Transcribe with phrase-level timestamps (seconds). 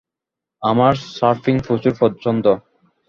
[0.61, 2.45] আমার সার্ফিং প্রচুর পছন্দ!